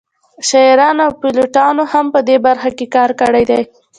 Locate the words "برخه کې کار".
2.45-3.09